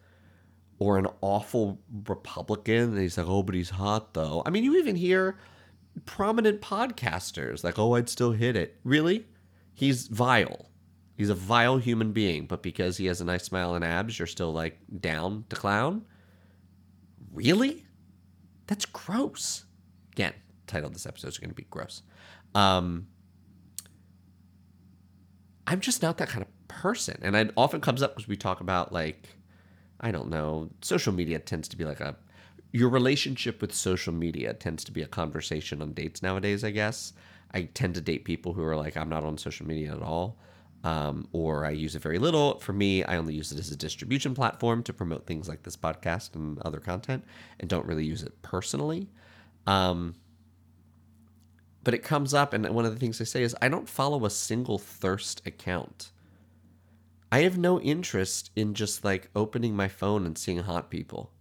or 0.79 0.99
an 0.99 1.07
awful 1.21 1.79
republican 2.07 2.91
and 2.91 2.99
he's 2.99 3.19
like 3.19 3.29
oh 3.29 3.43
but 3.43 3.55
he's 3.55 3.71
hot 3.71 4.15
though 4.15 4.43
i 4.47 4.51
mean 4.51 4.65
you 4.65 4.77
even 4.79 4.97
hear 4.97 5.37
prominent 6.07 6.61
podcasters 6.61 7.65
like, 7.65 7.79
oh, 7.79 7.95
I'd 7.95 8.09
still 8.09 8.33
hit 8.33 8.57
it. 8.57 8.79
Really? 8.85 9.27
He's 9.75 10.09
vile. 10.09 10.69
He's 11.17 11.29
a 11.29 11.35
vile 11.35 11.79
human 11.79 12.13
being, 12.13 12.47
but 12.47 12.63
because 12.63 12.97
he 12.97 13.07
has 13.07 13.21
a 13.21 13.25
nice 13.25 13.45
smile 13.45 13.75
and 13.75 13.85
abs, 13.85 14.19
you're 14.19 14.27
still 14.27 14.53
like 14.53 14.79
down 15.01 15.45
to 15.51 15.57
clown? 15.57 16.05
Really? 17.33 17.85
That's 18.67 18.87
gross. 18.87 19.65
Again, 20.13 20.33
title 20.67 20.89
of 20.89 20.95
this 20.95 21.07
episode 21.07 21.29
is 21.29 21.39
going 21.39 21.51
to 21.51 21.55
be 21.55 21.67
gross. 21.71 22.03
Um, 22.55 23.07
I'm 25.67 25.81
just 25.81 26.03
not 26.03 26.19
that 26.19 26.29
kind 26.29 26.43
of 26.43 26.69
person. 26.69 27.19
And 27.23 27.37
it 27.37 27.53
often 27.57 27.81
comes 27.81 28.03
up 28.03 28.15
because 28.15 28.29
we 28.29 28.37
talk 28.37 28.61
about 28.61 28.93
like, 28.93 29.29
I 30.01 30.11
don't 30.11 30.29
know, 30.29 30.71
social 30.81 31.13
media 31.13 31.39
tends 31.39 31.69
to 31.69 31.77
be 31.77 31.85
like 31.85 32.01
a 32.01 32.17
your 32.73 32.89
relationship 32.89 33.61
with 33.61 33.75
social 33.75 34.15
media 34.15 34.55
tends 34.55 34.83
to 34.85 34.93
be 34.93 35.03
a 35.03 35.07
conversation 35.07 35.83
on 35.83 35.93
dates 35.93 36.23
nowadays, 36.23 36.65
I 36.65 36.71
guess. 36.71 37.13
I 37.53 37.65
tend 37.75 37.95
to 37.97 38.01
date 38.01 38.25
people 38.25 38.55
who 38.55 38.65
are 38.65 38.77
like, 38.77 38.97
I'm 38.97 39.11
not 39.11 39.25
on 39.25 39.37
social 39.37 39.67
media 39.67 39.93
at 39.93 40.03
all. 40.03 40.39
Um, 40.83 41.29
or 41.33 41.65
I 41.65 41.71
use 41.71 41.95
it 41.95 42.03
very 42.03 42.19
little. 42.19 42.59
For 42.59 42.73
me, 42.73 43.05
I 43.05 43.17
only 43.19 43.35
use 43.35 43.53
it 43.53 43.59
as 43.59 43.71
a 43.71 43.77
distribution 43.77 44.35
platform 44.35 44.83
to 44.85 44.93
promote 44.93 45.27
things 45.27 45.49
like 45.49 45.63
this 45.63 45.77
podcast 45.77 46.35
and 46.35 46.59
other 46.61 46.81
content, 46.81 47.25
and 47.61 47.69
don't 47.69 47.87
really 47.87 48.05
use 48.05 48.23
it 48.23 48.41
personally. 48.43 49.09
Um, 49.67 50.15
but 51.85 51.95
it 51.95 52.03
comes 52.03 52.33
up, 52.33 52.53
and 52.53 52.69
one 52.71 52.85
of 52.85 52.93
the 52.93 53.01
things 53.01 53.21
I 53.21 53.25
say 53.25 53.43
is 53.43 53.57
I 53.61 53.69
don't 53.69 53.89
follow 53.89 54.25
a 54.25 54.31
single 54.31 54.79
thirst 54.79 55.47
account. 55.47 56.11
I 57.31 57.41
have 57.41 57.57
no 57.57 57.81
interest 57.81 58.51
in 58.55 58.75
just 58.75 59.05
like 59.05 59.31
opening 59.35 59.75
my 59.75 59.89
phone 59.89 60.27
and 60.27 60.37
seeing 60.37 60.59
hot 60.59 60.91
people. 60.91 61.33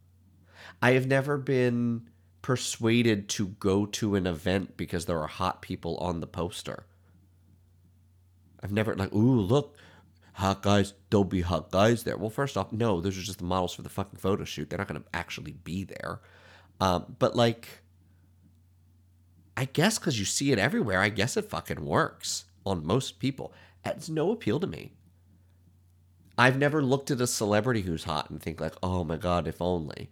I 0.82 0.92
have 0.92 1.06
never 1.06 1.38
been 1.38 2.10
persuaded 2.42 3.30
to 3.30 3.48
go 3.48 3.86
to 3.86 4.16
an 4.16 4.26
event 4.26 4.78
because 4.78 5.06
there 5.06 5.20
are 5.20 5.28
hot 5.28 5.62
people 5.62 5.98
on 5.98 6.22
the 6.22 6.28
poster. 6.28 6.86
I've 8.64 8.72
never 8.72 8.96
like, 8.96 9.14
ooh, 9.14 9.42
look, 9.42 9.78
hot 10.34 10.62
guys. 10.62 10.94
There'll 11.10 11.24
be 11.24 11.42
hot 11.42 11.72
guys 11.72 12.04
there. 12.04 12.18
Well, 12.18 12.30
first 12.30 12.58
off, 12.58 12.72
no, 12.72 13.02
those 13.02 13.18
are 13.18 13.22
just 13.22 13.40
the 13.40 13.46
models 13.46 13.74
for 13.74 13.82
the 13.82 13.90
fucking 13.90 14.20
photo 14.20 14.44
shoot. 14.44 14.70
They're 14.70 14.80
not 14.80 14.88
going 14.88 15.02
to 15.02 15.08
actually 15.14 15.54
be 15.64 15.84
there. 15.84 16.22
Um, 16.80 17.16
but 17.20 17.36
like, 17.36 17.68
I 19.56 19.66
guess 19.66 20.00
because 20.00 20.20
you 20.20 20.26
see 20.26 20.52
it 20.52 20.60
everywhere, 20.60 21.00
I 21.00 21.10
guess 21.10 21.38
it 21.38 21.50
fucking 21.50 21.86
works 21.86 22.46
on 22.66 22.86
most 22.86 23.20
people. 23.20 23.54
It's 23.86 24.10
no 24.10 24.32
appeal 24.32 24.60
to 24.60 24.68
me. 24.68 24.94
I've 26.38 26.58
never 26.58 26.82
looked 26.82 27.12
at 27.12 27.22
a 27.22 27.28
celebrity 27.28 27.82
who's 27.82 28.06
hot 28.06 28.30
and 28.30 28.42
think 28.42 28.60
like, 28.62 28.76
oh 28.82 29.04
my 29.04 29.18
god, 29.18 29.48
if 29.48 29.62
only. 29.62 30.10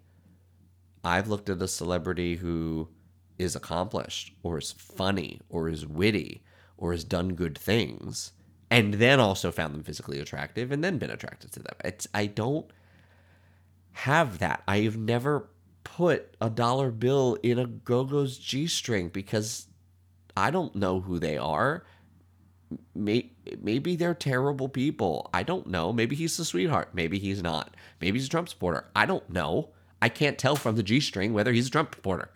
I've 1.04 1.30
looked 1.30 1.50
at 1.50 1.62
a 1.62 1.68
celebrity 1.68 2.36
who 2.36 2.90
is 3.38 3.56
accomplished 3.56 4.34
or 4.44 4.58
is 4.58 4.72
funny 4.72 5.40
or 5.50 5.70
is 5.70 5.86
witty 5.86 6.44
or 6.78 6.92
has 6.92 7.04
done 7.04 7.36
good 7.36 7.58
things 7.58 8.34
and 8.70 8.96
then 8.96 9.20
also 9.20 9.52
found 9.52 9.74
them 9.74 9.84
physically 9.84 10.20
attractive 10.20 10.72
and 10.72 10.84
then 10.84 10.98
been 10.98 11.10
attracted 11.10 11.52
to 11.54 11.60
them. 11.60 11.76
It's 11.84 12.08
I 12.14 12.28
don't 12.28 12.70
have 13.92 14.40
that. 14.40 14.62
I've 14.68 14.98
never 14.98 15.50
put 15.84 16.36
a 16.42 16.50
dollar 16.50 16.92
bill 16.92 17.38
in 17.44 17.60
a 17.60 17.66
go-go's 17.66 18.38
G-string 18.38 19.10
because 19.10 19.68
I 20.36 20.52
don't 20.52 20.76
know 20.76 21.02
who 21.02 21.20
they 21.20 21.38
are. 21.38 21.84
Maybe 22.94 23.96
they're 23.96 24.14
terrible 24.14 24.70
people. 24.70 25.30
I 25.34 25.44
don't 25.44 25.68
know. 25.68 25.92
Maybe 25.92 26.16
he's 26.16 26.38
a 26.40 26.46
sweetheart. 26.46 26.90
Maybe 26.94 27.18
he's 27.18 27.42
not. 27.42 27.76
Maybe 28.00 28.20
he's 28.20 28.28
a 28.28 28.30
Trump 28.30 28.50
supporter. 28.50 28.86
I 28.96 29.06
don't 29.06 29.28
know. 29.30 29.70
I 30.02 30.10
can't 30.10 30.38
tell 30.38 30.56
from 30.56 30.76
the 30.76 30.84
G 30.84 31.00
string 31.00 31.34
whether 31.34 31.52
he's 31.52 31.68
a 31.68 31.72
Trump 31.72 31.96
supporter. 31.96 32.30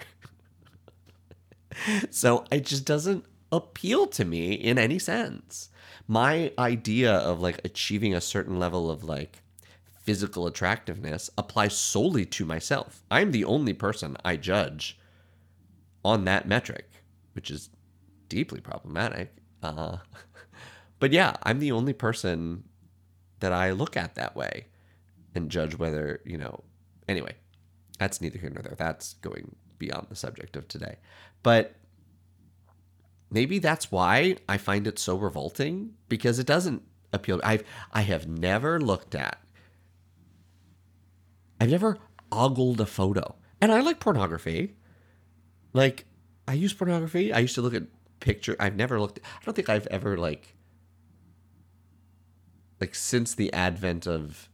so 2.09 2.45
it 2.51 2.65
just 2.65 2.85
doesn't 2.85 3.25
appeal 3.51 4.07
to 4.07 4.25
me 4.25 4.53
in 4.53 4.77
any 4.77 4.99
sense. 4.99 5.69
My 6.07 6.51
idea 6.57 7.13
of 7.13 7.39
like 7.39 7.61
achieving 7.63 8.13
a 8.13 8.21
certain 8.21 8.59
level 8.59 8.89
of 8.89 9.03
like 9.03 9.42
physical 10.03 10.45
attractiveness 10.45 11.29
applies 11.37 11.75
solely 11.75 12.25
to 12.25 12.45
myself. 12.45 13.03
I'm 13.09 13.31
the 13.31 13.45
only 13.45 13.73
person 13.73 14.17
I 14.23 14.35
judge 14.35 14.99
on 16.03 16.25
that 16.25 16.47
metric, 16.47 16.89
which 17.33 17.49
is 17.49 17.69
deeply 18.27 18.59
problematic. 18.59 19.33
Uh, 19.61 19.97
but 20.99 21.11
yeah, 21.13 21.35
I'm 21.43 21.59
the 21.59 21.71
only 21.71 21.93
person 21.93 22.65
that 23.39 23.53
I 23.53 23.71
look 23.71 23.95
at 23.95 24.15
that 24.15 24.35
way 24.35 24.67
and 25.35 25.49
judge 25.49 25.77
whether, 25.77 26.21
you 26.25 26.37
know, 26.37 26.63
anyway, 27.07 27.35
that's 27.97 28.21
neither 28.21 28.37
here 28.37 28.49
nor 28.49 28.61
there. 28.61 28.75
That's 28.77 29.13
going 29.15 29.55
beyond 29.77 30.07
the 30.09 30.15
subject 30.15 30.55
of 30.57 30.67
today. 30.67 30.97
But 31.43 31.75
maybe 33.31 33.59
that's 33.59 33.91
why 33.91 34.35
I 34.47 34.57
find 34.57 34.85
it 34.85 34.99
so 34.99 35.15
revolting 35.15 35.93
because 36.09 36.39
it 36.39 36.47
doesn't 36.47 36.83
appeal. 37.13 37.39
I've 37.43 37.63
I 37.91 38.01
have 38.01 38.27
never 38.27 38.79
looked 38.79 39.15
at. 39.15 39.37
I've 41.63 41.71
never 41.71 41.97
ogled 42.29 42.81
a 42.81 42.85
photo, 42.85 43.35
and 43.61 43.71
I 43.71 43.79
like 43.79 44.01
pornography. 44.01 44.75
Like 45.71 46.05
I 46.45 46.53
use 46.53 46.73
pornography. 46.73 47.31
I 47.31 47.39
used 47.39 47.55
to 47.55 47.61
look 47.61 47.73
at 47.73 47.83
picture. 48.19 48.57
I've 48.59 48.75
never 48.75 48.99
looked. 48.99 49.19
I 49.23 49.45
don't 49.45 49.53
think 49.53 49.69
I've 49.69 49.87
ever 49.87 50.17
like. 50.17 50.55
Like 52.81 52.93
since 52.93 53.33
the 53.33 53.51
advent 53.53 54.05
of 54.05 54.49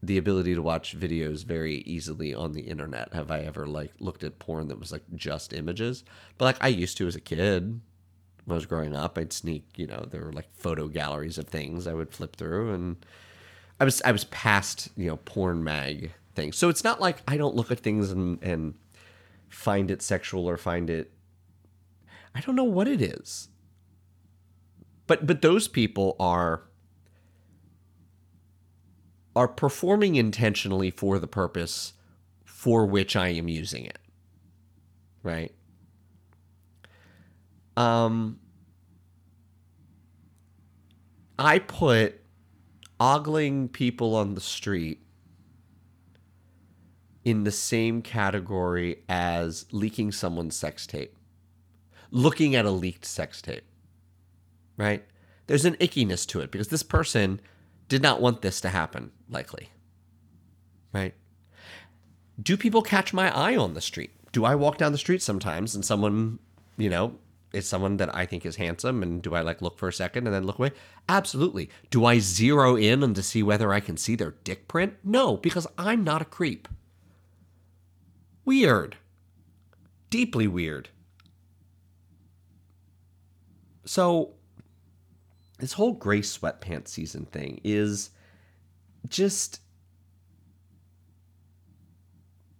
the 0.00 0.16
ability 0.16 0.54
to 0.54 0.62
watch 0.62 0.96
videos 0.96 1.44
very 1.44 1.78
easily 1.78 2.32
on 2.32 2.52
the 2.52 2.60
internet 2.60 3.12
have 3.12 3.32
I 3.32 3.40
ever 3.40 3.66
like 3.66 3.94
looked 3.98 4.22
at 4.22 4.38
porn 4.38 4.68
that 4.68 4.78
was 4.78 4.92
like 4.92 5.02
just 5.16 5.52
images. 5.52 6.04
But 6.38 6.44
like 6.44 6.58
I 6.60 6.68
used 6.68 6.96
to 6.98 7.08
as 7.08 7.16
a 7.16 7.20
kid 7.20 7.80
when 8.44 8.54
I 8.54 8.54
was 8.54 8.66
growing 8.66 8.94
up, 8.94 9.18
I'd 9.18 9.32
sneak, 9.32 9.64
you 9.74 9.88
know, 9.88 10.06
there 10.08 10.24
were 10.24 10.32
like 10.32 10.54
photo 10.54 10.86
galleries 10.86 11.36
of 11.36 11.48
things 11.48 11.88
I 11.88 11.94
would 11.94 12.12
flip 12.12 12.36
through 12.36 12.72
and 12.72 13.04
I 13.78 13.84
was 13.84 14.00
I 14.02 14.12
was 14.12 14.24
past, 14.24 14.88
you 14.96 15.06
know, 15.06 15.16
porn 15.16 15.62
mag 15.62 16.12
things. 16.34 16.56
So 16.56 16.68
it's 16.68 16.84
not 16.84 17.00
like 17.00 17.18
I 17.28 17.36
don't 17.36 17.54
look 17.54 17.70
at 17.70 17.80
things 17.80 18.10
and 18.10 18.42
and 18.42 18.74
find 19.48 19.90
it 19.90 20.02
sexual 20.02 20.46
or 20.48 20.56
find 20.56 20.90
it 20.90 21.12
I 22.34 22.40
don't 22.40 22.56
know 22.56 22.64
what 22.64 22.88
it 22.88 23.00
is. 23.00 23.48
But 25.06 25.26
but 25.26 25.42
those 25.42 25.68
people 25.68 26.16
are 26.18 26.62
are 29.34 29.48
performing 29.48 30.16
intentionally 30.16 30.90
for 30.90 31.18
the 31.18 31.26
purpose 31.26 31.92
for 32.44 32.86
which 32.86 33.16
I 33.16 33.28
am 33.28 33.48
using 33.48 33.84
it. 33.84 33.98
Right? 35.22 35.54
Um 37.76 38.38
I 41.38 41.58
put 41.58 42.20
ogling 42.98 43.68
people 43.68 44.14
on 44.14 44.34
the 44.34 44.40
street 44.40 45.02
in 47.24 47.44
the 47.44 47.50
same 47.50 48.02
category 48.02 49.02
as 49.08 49.66
leaking 49.72 50.12
someone's 50.12 50.54
sex 50.54 50.86
tape. 50.86 51.16
Looking 52.10 52.54
at 52.54 52.64
a 52.64 52.70
leaked 52.70 53.04
sex 53.04 53.42
tape. 53.42 53.64
Right? 54.76 55.04
There's 55.46 55.64
an 55.64 55.74
ickiness 55.76 56.26
to 56.28 56.40
it 56.40 56.50
because 56.50 56.68
this 56.68 56.82
person 56.82 57.40
did 57.88 58.02
not 58.02 58.20
want 58.20 58.42
this 58.42 58.60
to 58.60 58.68
happen, 58.68 59.10
likely. 59.28 59.70
Right? 60.92 61.14
Do 62.40 62.56
people 62.56 62.82
catch 62.82 63.12
my 63.12 63.34
eye 63.34 63.56
on 63.56 63.74
the 63.74 63.80
street? 63.80 64.10
Do 64.32 64.44
I 64.44 64.54
walk 64.54 64.78
down 64.78 64.92
the 64.92 64.98
street 64.98 65.22
sometimes 65.22 65.74
and 65.74 65.84
someone, 65.84 66.38
you 66.76 66.90
know, 66.90 67.18
is 67.56 67.66
someone 67.66 67.96
that 67.96 68.14
I 68.14 68.26
think 68.26 68.44
is 68.44 68.56
handsome 68.56 69.02
and 69.02 69.22
do 69.22 69.34
I 69.34 69.40
like 69.40 69.62
look 69.62 69.78
for 69.78 69.88
a 69.88 69.92
second 69.92 70.26
and 70.26 70.34
then 70.34 70.44
look 70.44 70.58
away? 70.58 70.72
Absolutely. 71.08 71.70
Do 71.90 72.04
I 72.04 72.18
zero 72.18 72.76
in 72.76 73.02
and 73.02 73.16
to 73.16 73.22
see 73.22 73.42
whether 73.42 73.72
I 73.72 73.80
can 73.80 73.96
see 73.96 74.14
their 74.14 74.34
dick 74.44 74.68
print? 74.68 74.94
No, 75.02 75.36
because 75.38 75.66
I'm 75.78 76.04
not 76.04 76.22
a 76.22 76.26
creep. 76.26 76.68
Weird. 78.44 78.96
Deeply 80.10 80.46
weird. 80.46 80.90
So 83.86 84.34
this 85.58 85.72
whole 85.72 85.92
gray 85.92 86.20
sweatpants 86.20 86.88
season 86.88 87.24
thing 87.24 87.60
is 87.64 88.10
just 89.08 89.60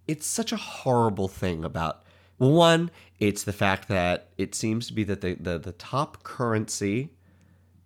it's 0.08 0.26
such 0.26 0.52
a 0.52 0.56
horrible 0.56 1.28
thing 1.28 1.64
about 1.64 2.05
one 2.38 2.90
it's 3.18 3.44
the 3.44 3.52
fact 3.52 3.88
that 3.88 4.28
it 4.36 4.54
seems 4.54 4.86
to 4.86 4.92
be 4.92 5.04
that 5.04 5.20
the, 5.20 5.34
the, 5.34 5.58
the 5.58 5.72
top 5.72 6.22
currency 6.22 7.10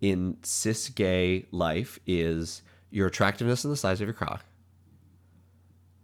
in 0.00 0.36
cis 0.42 0.88
gay 0.88 1.46
life 1.50 1.98
is 2.06 2.62
your 2.90 3.06
attractiveness 3.06 3.64
and 3.64 3.72
the 3.72 3.76
size 3.76 4.00
of 4.00 4.06
your 4.06 4.14
cock 4.14 4.44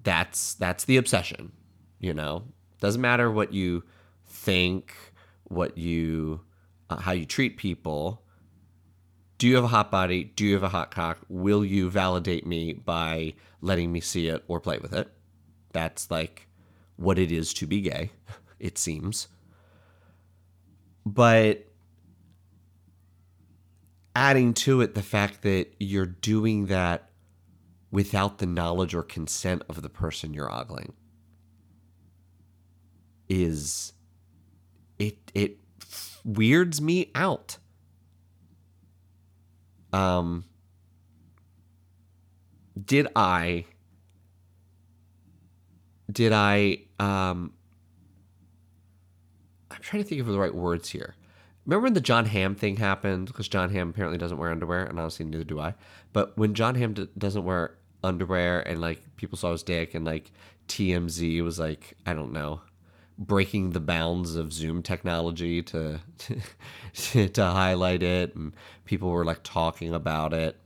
that's 0.03 0.55
that's 0.55 0.85
the 0.85 0.97
obsession 0.97 1.51
you 1.99 2.15
know 2.15 2.45
doesn't 2.81 3.01
matter 3.01 3.31
what 3.31 3.53
you 3.53 3.83
think 4.27 4.95
what 5.45 5.77
you 5.77 6.41
uh, 6.91 6.97
how 6.97 7.13
you 7.13 7.25
treat 7.27 7.57
people 7.57 8.23
do 9.39 9.47
you 9.47 9.57
have 9.57 9.65
a 9.65 9.69
hot 9.69 9.91
body? 9.91 10.25
Do 10.25 10.47
you 10.47 10.55
have 10.55 10.63
a 10.63 10.69
hot 10.69 10.91
cock? 10.91 11.19
Will 11.29 11.65
you 11.65 11.91
validate 11.91 12.47
me 12.47 12.73
by 12.73 13.35
letting 13.61 13.93
me 13.93 14.01
see 14.01 14.29
it 14.29 14.43
or 14.49 14.61
play 14.61 14.79
with 14.79 14.95
it? 14.95 15.09
That's 15.73 16.11
like 16.11 16.46
what 16.97 17.19
it 17.19 17.31
is 17.31 17.53
to 17.55 17.67
be 17.67 17.81
gay, 17.81 18.11
it 18.59 18.79
seems. 18.79 19.29
But 21.05 21.67
adding 24.15 24.55
to 24.55 24.81
it 24.81 24.95
the 24.95 25.03
fact 25.03 25.43
that 25.43 25.69
you're 25.79 26.07
doing 26.07 26.67
that 26.67 27.11
without 27.91 28.39
the 28.39 28.47
knowledge 28.47 28.95
or 28.95 29.03
consent 29.03 29.63
of 29.69 29.83
the 29.83 29.89
person 29.89 30.35
you're 30.35 30.51
ogling 30.51 30.93
is 33.29 33.93
it 34.99 35.19
it 35.35 35.59
weirds 36.25 36.81
me 36.81 37.11
out 37.15 37.59
um, 39.93 40.45
did 42.85 43.09
I 43.17 43.65
did 46.11 46.33
I 46.33 46.79
um 46.99 47.53
I'm 49.71 49.81
trying 49.81 50.03
to 50.03 50.09
think 50.09 50.21
of 50.21 50.27
the 50.27 50.39
right 50.39 50.55
words 50.55 50.89
here. 50.89 51.15
Remember 51.67 51.85
when 51.85 51.95
the 51.95 52.01
Jon 52.01 52.27
Hamm 52.27 52.55
thing 52.55 52.77
happened? 52.77 53.27
Because 53.27 53.49
Jon 53.49 53.71
Hamm 53.71 53.91
apparently 53.91 54.19
doesn't 54.19 54.39
wear 54.39 54.53
underwear, 54.53 54.85
and 54.85 54.99
honestly, 54.99 55.27
neither 55.27 55.45
do 55.45 55.59
I. 55.59 55.75
But 56.13 56.37
when 56.39 56.55
Jon 56.55 56.77
Hamm 56.77 56.95
d- 56.95 57.09
doesn't 57.19 57.45
wear 57.45 57.77
underwear, 58.05 58.61
and 58.61 58.81
like 58.81 59.03
people 59.17 59.37
saw 59.37 59.51
his 59.51 59.65
dick, 59.65 59.95
and 59.95 60.05
like 60.05 60.31
TMZ 60.69 61.43
was 61.43 61.59
like, 61.59 61.95
I 62.07 62.15
don't 62.15 62.33
know, 62.33 62.61
breaking 63.19 63.71
the 63.71 63.81
bounds 63.81 64.37
of 64.37 64.53
Zoom 64.53 64.83
technology 64.83 65.61
to, 65.65 66.01
to 66.19 67.29
to 67.29 67.45
highlight 67.45 68.05
it, 68.05 68.37
and 68.37 68.53
people 68.85 69.11
were 69.11 69.25
like 69.25 69.41
talking 69.43 69.93
about 69.93 70.33
it. 70.33 70.57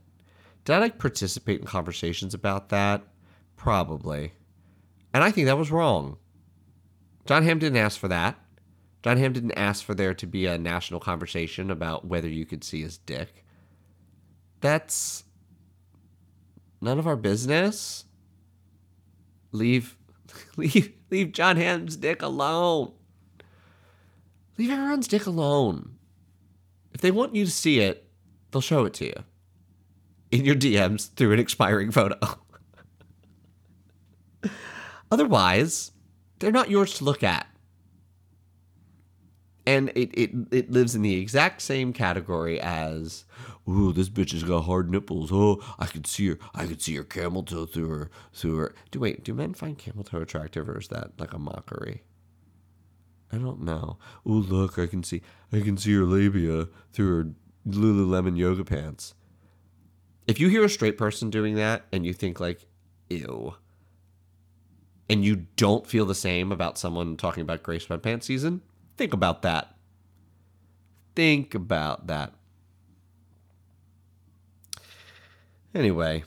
Did 0.65 0.75
I 0.75 0.79
like 0.79 0.99
participate 0.99 1.59
in 1.61 1.65
conversations 1.65 2.35
about 2.35 2.69
that? 2.69 3.01
Probably, 3.57 4.33
and 5.13 5.23
I 5.23 5.31
think 5.31 5.45
that 5.47 5.57
was 5.57 5.71
wrong. 5.71 6.17
Jon 7.25 7.43
Hamm 7.43 7.59
didn't 7.59 7.77
ask 7.77 7.99
for 7.99 8.07
that. 8.07 8.37
Jon 9.03 9.17
Hamm 9.17 9.33
didn't 9.33 9.57
ask 9.57 9.83
for 9.83 9.93
there 9.93 10.13
to 10.13 10.27
be 10.27 10.45
a 10.45 10.57
national 10.57 10.99
conversation 10.99 11.71
about 11.71 12.05
whether 12.05 12.27
you 12.27 12.45
could 12.45 12.63
see 12.63 12.81
his 12.81 12.97
dick. 12.97 13.43
That's 14.59 15.23
none 16.81 16.99
of 16.99 17.07
our 17.07 17.15
business. 17.15 18.05
Leave 19.51 19.97
leave 20.55 20.93
leave 21.09 21.31
Jon 21.31 21.57
Hamm's 21.57 21.97
dick 21.97 22.21
alone. 22.21 22.93
Leave 24.57 24.69
everyone's 24.69 25.07
dick 25.07 25.25
alone. 25.25 25.97
If 26.93 27.01
they 27.01 27.11
want 27.11 27.35
you 27.35 27.45
to 27.45 27.51
see 27.51 27.79
it, 27.79 28.07
they'll 28.51 28.61
show 28.61 28.85
it 28.85 28.93
to 28.95 29.05
you 29.05 29.23
in 30.29 30.45
your 30.45 30.55
DMs 30.55 31.13
through 31.15 31.33
an 31.33 31.39
expiring 31.39 31.91
photo. 31.91 32.17
Otherwise, 35.11 35.91
they're 36.39 36.51
not 36.51 36.69
yours 36.69 36.93
to 36.95 37.03
look 37.03 37.21
at. 37.21 37.47
And 39.67 39.89
it, 39.89 40.09
it, 40.13 40.31
it 40.51 40.71
lives 40.71 40.95
in 40.95 41.03
the 41.03 41.15
exact 41.15 41.61
same 41.61 41.93
category 41.93 42.59
as, 42.59 43.25
ooh, 43.69 43.93
this 43.93 44.09
bitch 44.09 44.31
has 44.31 44.43
got 44.43 44.61
hard 44.61 44.89
nipples. 44.89 45.29
Oh, 45.31 45.61
I 45.77 45.85
could 45.85 46.07
see 46.07 46.29
her. 46.29 46.39
I 46.55 46.65
could 46.65 46.81
see 46.81 46.95
her 46.95 47.03
camel 47.03 47.43
toe 47.43 47.67
through 47.67 47.89
her 47.89 48.09
through 48.33 48.57
her. 48.57 48.75
Do 48.89 48.99
wait, 48.99 49.23
do 49.23 49.35
men 49.35 49.53
find 49.53 49.77
camel 49.77 50.03
toe 50.03 50.21
attractive, 50.21 50.67
or 50.67 50.79
is 50.79 50.87
that 50.87 51.11
like 51.19 51.33
a 51.33 51.37
mockery? 51.37 52.01
I 53.31 53.37
don't 53.37 53.61
know. 53.61 53.97
Ooh, 54.27 54.41
look, 54.41 54.79
I 54.79 54.87
can 54.87 55.03
see 55.03 55.21
I 55.53 55.59
can 55.59 55.77
see 55.77 55.93
her 55.93 56.05
labia 56.05 56.67
through 56.91 57.17
her 57.17 57.29
Lululemon 57.67 58.37
yoga 58.37 58.63
pants. 58.63 59.13
If 60.25 60.39
you 60.39 60.49
hear 60.49 60.63
a 60.65 60.69
straight 60.69 60.97
person 60.97 61.29
doing 61.29 61.55
that 61.55 61.85
and 61.91 62.03
you 62.05 62.13
think 62.13 62.39
like, 62.39 62.65
ew, 63.09 63.53
and 65.11 65.25
you 65.25 65.45
don't 65.57 65.85
feel 65.85 66.05
the 66.05 66.15
same 66.15 66.53
about 66.53 66.77
someone 66.77 67.17
talking 67.17 67.41
about 67.41 67.61
gray 67.61 67.79
sweatpants 67.79 68.23
season, 68.23 68.61
think 68.95 69.11
about 69.11 69.41
that. 69.41 69.75
Think 71.15 71.53
about 71.53 72.07
that. 72.07 72.33
Anyway, 75.75 76.23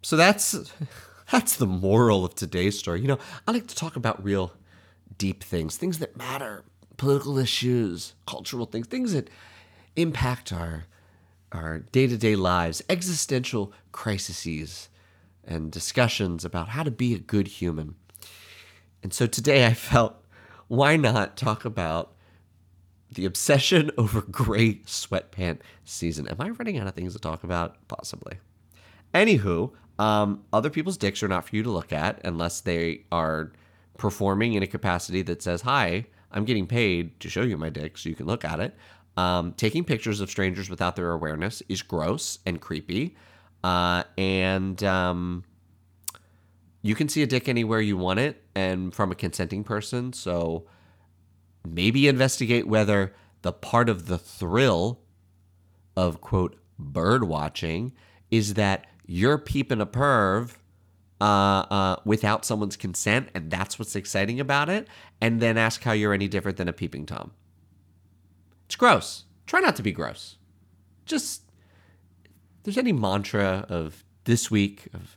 so 0.00 0.16
that's 0.16 0.72
that's 1.30 1.56
the 1.56 1.66
moral 1.66 2.24
of 2.24 2.34
today's 2.34 2.78
story. 2.78 3.02
You 3.02 3.08
know, 3.08 3.18
I 3.46 3.52
like 3.52 3.66
to 3.66 3.74
talk 3.74 3.96
about 3.96 4.24
real 4.24 4.54
deep 5.18 5.44
things, 5.44 5.76
things 5.76 5.98
that 5.98 6.16
matter, 6.16 6.64
political 6.96 7.36
issues, 7.36 8.14
cultural 8.26 8.64
things, 8.64 8.86
things 8.86 9.12
that 9.12 9.28
impact 9.94 10.54
our 10.54 10.86
our 11.52 11.80
day-to-day 11.80 12.34
lives, 12.34 12.80
existential 12.88 13.74
crises 13.92 14.88
and 15.44 15.70
discussions 15.70 16.46
about 16.46 16.70
how 16.70 16.82
to 16.82 16.90
be 16.90 17.12
a 17.12 17.18
good 17.18 17.46
human. 17.46 17.94
And 19.02 19.12
so 19.12 19.26
today 19.26 19.66
I 19.66 19.74
felt, 19.74 20.16
why 20.68 20.96
not 20.96 21.36
talk 21.36 21.64
about 21.64 22.12
the 23.10 23.24
obsession 23.24 23.90
over 23.98 24.22
gray 24.22 24.76
sweatpant 24.86 25.58
season? 25.84 26.28
Am 26.28 26.40
I 26.40 26.50
running 26.50 26.78
out 26.78 26.86
of 26.86 26.94
things 26.94 27.12
to 27.14 27.18
talk 27.18 27.44
about? 27.44 27.76
Possibly. 27.88 28.38
Anywho, 29.14 29.72
um, 29.98 30.44
other 30.52 30.70
people's 30.70 30.96
dicks 30.96 31.22
are 31.22 31.28
not 31.28 31.48
for 31.48 31.56
you 31.56 31.62
to 31.62 31.70
look 31.70 31.92
at 31.92 32.20
unless 32.24 32.60
they 32.60 33.04
are 33.12 33.52
performing 33.98 34.54
in 34.54 34.62
a 34.62 34.66
capacity 34.66 35.22
that 35.22 35.42
says, 35.42 35.62
Hi, 35.62 36.06
I'm 36.30 36.44
getting 36.44 36.66
paid 36.66 37.18
to 37.20 37.28
show 37.28 37.42
you 37.42 37.56
my 37.58 37.68
dick 37.68 37.98
so 37.98 38.08
you 38.08 38.14
can 38.14 38.26
look 38.26 38.44
at 38.44 38.60
it. 38.60 38.74
Um, 39.16 39.52
taking 39.52 39.84
pictures 39.84 40.20
of 40.20 40.30
strangers 40.30 40.70
without 40.70 40.96
their 40.96 41.12
awareness 41.12 41.62
is 41.68 41.82
gross 41.82 42.38
and 42.46 42.60
creepy. 42.60 43.14
Uh, 43.62 44.04
and 44.16 44.82
um, 44.82 45.44
you 46.80 46.94
can 46.94 47.08
see 47.08 47.22
a 47.22 47.26
dick 47.26 47.48
anywhere 47.48 47.80
you 47.80 47.96
want 47.96 48.18
it 48.18 48.41
and 48.54 48.94
from 48.94 49.10
a 49.10 49.14
consenting 49.14 49.64
person. 49.64 50.12
So 50.12 50.66
maybe 51.66 52.08
investigate 52.08 52.66
whether 52.66 53.14
the 53.42 53.52
part 53.52 53.88
of 53.88 54.06
the 54.06 54.18
thrill 54.18 55.00
of 55.96 56.20
quote 56.20 56.56
bird 56.78 57.24
watching 57.24 57.92
is 58.30 58.54
that 58.54 58.86
you're 59.06 59.38
peeping 59.38 59.80
a 59.80 59.86
perv 59.86 60.56
uh, 61.20 61.24
uh, 61.24 61.96
without 62.04 62.44
someone's 62.44 62.76
consent, 62.76 63.28
and 63.34 63.50
that's 63.50 63.78
what's 63.78 63.94
exciting 63.94 64.40
about 64.40 64.68
it. 64.68 64.88
And 65.20 65.40
then 65.40 65.56
ask 65.56 65.82
how 65.82 65.92
you're 65.92 66.12
any 66.12 66.28
different 66.28 66.56
than 66.56 66.68
a 66.68 66.72
peeping 66.72 67.06
tom. 67.06 67.32
It's 68.66 68.76
gross. 68.76 69.24
Try 69.46 69.60
not 69.60 69.76
to 69.76 69.82
be 69.82 69.92
gross. 69.92 70.36
Just 71.04 71.42
there's 72.62 72.78
any 72.78 72.92
mantra 72.92 73.66
of 73.68 74.04
this 74.24 74.50
week 74.50 74.88
of 74.94 75.16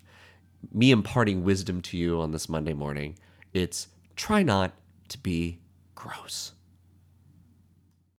me 0.73 0.91
imparting 0.91 1.43
wisdom 1.43 1.81
to 1.81 1.97
you 1.97 2.19
on 2.19 2.31
this 2.31 2.49
Monday 2.49 2.73
morning, 2.73 3.17
it's 3.53 3.87
try 4.15 4.43
not 4.43 4.73
to 5.09 5.17
be 5.17 5.59
gross. 5.93 6.53